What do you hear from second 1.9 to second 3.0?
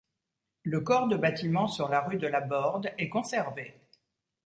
rue de Laborde